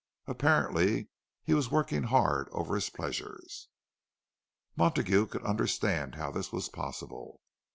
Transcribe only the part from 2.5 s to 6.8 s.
over his pleasures. Montague could understand how this was